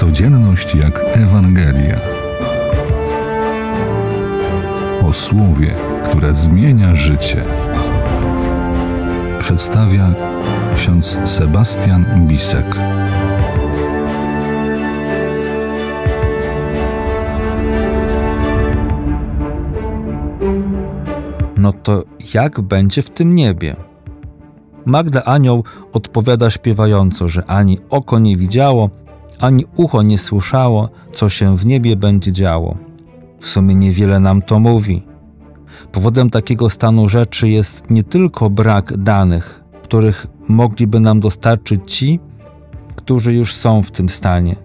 Codzienność 0.00 0.74
jak 0.74 1.00
Ewangelia. 1.12 2.00
O 5.06 5.12
słowie, 5.12 5.74
które 6.04 6.34
zmienia 6.34 6.94
życie. 6.94 7.44
Przedstawia 9.38 10.14
ksiądz 10.76 11.18
Sebastian 11.24 12.04
Bisek. 12.28 12.76
No 21.56 21.72
to 21.72 22.04
jak 22.34 22.60
będzie 22.60 23.02
w 23.02 23.10
tym 23.10 23.34
niebie? 23.34 23.76
Magda 24.86 25.24
Anioł 25.24 25.64
odpowiada 25.92 26.50
śpiewająco, 26.50 27.28
że 27.28 27.44
ani 27.46 27.78
oko 27.90 28.18
nie 28.18 28.36
widziało, 28.36 28.90
ani 29.40 29.64
ucho 29.76 30.02
nie 30.02 30.18
słyszało, 30.18 30.88
co 31.12 31.28
się 31.28 31.56
w 31.56 31.66
niebie 31.66 31.96
będzie 31.96 32.32
działo. 32.32 32.76
W 33.40 33.48
sumie 33.48 33.74
niewiele 33.74 34.20
nam 34.20 34.42
to 34.42 34.60
mówi. 34.60 35.02
Powodem 35.92 36.30
takiego 36.30 36.70
stanu 36.70 37.08
rzeczy 37.08 37.48
jest 37.48 37.90
nie 37.90 38.02
tylko 38.02 38.50
brak 38.50 38.96
danych, 38.96 39.64
których 39.82 40.26
mogliby 40.48 41.00
nam 41.00 41.20
dostarczyć 41.20 41.80
ci, 41.86 42.20
którzy 42.96 43.34
już 43.34 43.54
są 43.54 43.82
w 43.82 43.90
tym 43.90 44.08
stanie, 44.08 44.56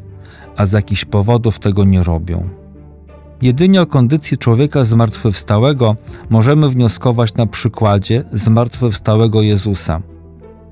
a 0.57 0.65
z 0.65 0.71
jakichś 0.71 1.05
powodów 1.05 1.59
tego 1.59 1.84
nie 1.84 2.03
robią. 2.03 2.49
Jedynie 3.41 3.81
o 3.81 3.85
kondycji 3.85 4.37
człowieka 4.37 4.84
zmartwychwstałego 4.84 5.95
możemy 6.29 6.70
wnioskować 6.70 7.34
na 7.34 7.45
przykładzie 7.45 8.23
zmartwychwstałego 8.31 9.41
Jezusa. 9.41 10.01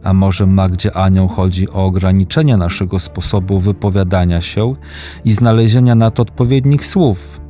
A 0.03 0.13
może 0.13 0.45
Magdzie 0.47 0.97
Anioł 0.97 1.27
chodzi 1.27 1.69
o 1.69 1.85
ograniczenie 1.85 2.57
naszego 2.57 2.99
sposobu 2.99 3.59
wypowiadania 3.59 4.41
się 4.41 4.75
i 5.25 5.33
znalezienia 5.33 5.95
na 5.95 6.11
to 6.11 6.21
odpowiednich 6.23 6.85
słów? 6.85 7.41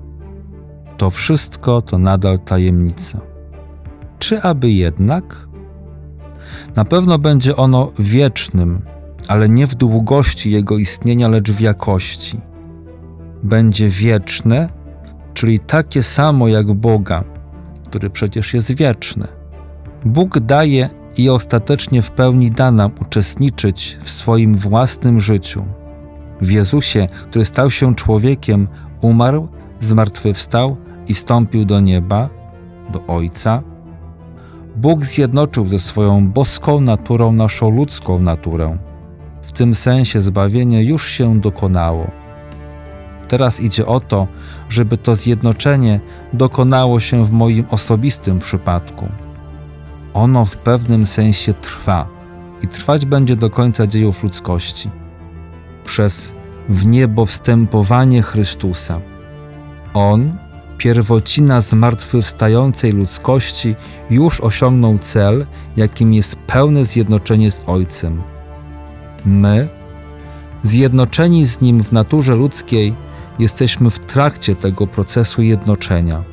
To 0.98 1.10
wszystko 1.10 1.82
to 1.82 1.98
nadal 1.98 2.40
tajemnica. 2.40 3.20
Czy 4.20 4.42
aby 4.42 4.72
jednak? 4.72 5.48
Na 6.76 6.86
pewno 6.86 7.20
będzie 7.20 7.56
ono 7.56 7.92
wiecznym, 8.00 8.82
ale 9.28 9.50
nie 9.50 9.68
w 9.68 9.76
długości 9.76 10.52
jego 10.52 10.78
istnienia, 10.78 11.28
lecz 11.28 11.52
w 11.52 11.60
jakości. 11.60 12.42
Będzie 13.44 13.90
wieczne, 13.90 14.70
czyli 15.34 15.60
takie 15.60 16.04
samo 16.04 16.48
jak 16.48 16.74
Boga, 16.74 17.24
który 17.86 18.10
przecież 18.10 18.54
jest 18.54 18.76
wieczny. 18.76 19.28
Bóg 20.06 20.40
daje 20.40 20.90
i 21.18 21.30
ostatecznie 21.30 22.02
w 22.02 22.12
pełni 22.12 22.52
da 22.52 22.72
nam 22.72 22.92
uczestniczyć 23.02 23.98
w 24.04 24.12
swoim 24.12 24.56
własnym 24.56 25.20
życiu. 25.20 25.66
W 26.42 26.52
Jezusie, 26.52 27.08
który 27.30 27.46
stał 27.46 27.72
się 27.72 27.96
człowiekiem, 27.96 28.68
umarł, 29.02 29.48
zmartwychwstał 29.80 30.78
i 31.08 31.14
wstąpił 31.14 31.66
do 31.66 31.80
nieba, 31.80 32.30
do 32.94 33.06
Ojca. 33.08 33.64
Bóg 34.76 35.06
zjednoczył 35.06 35.68
ze 35.68 35.80
swoją 35.80 36.28
boską 36.30 36.82
naturą 36.82 37.32
naszą 37.32 37.70
ludzką 37.70 38.20
naturę. 38.20 38.78
W 39.42 39.52
tym 39.52 39.76
sensie 39.76 40.22
zbawienie 40.22 40.84
już 40.84 41.08
się 41.08 41.40
dokonało. 41.40 42.12
Teraz 43.28 43.62
idzie 43.62 43.86
o 43.86 44.00
to, 44.00 44.28
żeby 44.70 44.98
to 44.98 45.16
zjednoczenie 45.16 46.00
dokonało 46.34 47.00
się 47.00 47.26
w 47.26 47.32
moim 47.32 47.66
osobistym 47.70 48.40
przypadku. 48.40 49.06
Ono 50.14 50.46
w 50.46 50.58
pewnym 50.58 51.08
sensie 51.08 51.54
trwa 51.54 52.08
i 52.64 52.68
trwać 52.68 53.06
będzie 53.06 53.36
do 53.36 53.50
końca 53.50 53.88
dziejów 53.88 54.24
ludzkości. 54.24 54.90
Przez 55.86 56.34
w 56.70 56.86
niebo 56.86 57.26
wstępowanie 57.26 58.22
Chrystusa. 58.22 59.00
On, 59.94 60.38
pierwocina 60.78 61.62
zmartwychwstającej 61.62 62.92
ludzkości, 62.92 63.76
już 64.10 64.42
osiągnął 64.42 65.00
cel, 65.00 65.46
jakim 65.78 66.14
jest 66.14 66.36
pełne 66.36 66.86
zjednoczenie 66.86 67.52
z 67.52 67.64
Ojcem. 67.68 68.22
My, 69.26 69.70
zjednoczeni 70.64 71.46
z 71.46 71.62
Nim 71.62 71.84
w 71.84 71.92
naturze 71.92 72.36
ludzkiej, 72.36 72.96
jesteśmy 73.40 73.90
w 73.90 74.00
trakcie 74.00 74.56
tego 74.56 74.88
procesu 74.88 75.42
jednoczenia, 75.42 76.24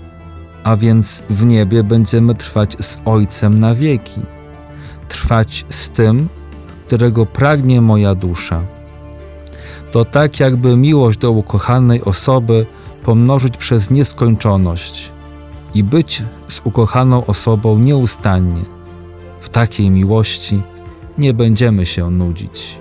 a 0.65 0.77
więc 0.77 1.23
w 1.31 1.45
niebie 1.47 1.85
będziemy 1.85 2.35
trwać 2.35 2.77
z 2.81 2.99
Ojcem 3.05 3.61
na 3.61 3.75
wieki, 3.75 4.21
trwać 5.09 5.65
z 5.69 5.91
tym, 5.91 6.29
którego 6.87 7.27
pragnie 7.27 7.81
moja 7.81 8.15
dusza. 8.15 8.63
To 9.93 10.05
tak, 10.05 10.41
jakby 10.41 10.77
miłość 10.77 11.19
do 11.19 11.31
ukochanej 11.31 12.05
osoby 12.05 12.67
pomnożyć 13.03 13.57
przez 13.57 13.91
nieskończoność 13.91 15.13
i 15.75 15.85
być 15.85 16.23
z 16.49 16.61
ukochaną 16.65 17.27
osobą 17.27 17.79
nieustannie. 17.79 18.63
W 19.41 19.49
takiej 19.49 19.91
miłości 19.91 20.63
nie 21.19 21.35
będziemy 21.35 21.87
się 21.87 22.11
nudzić. 22.11 22.80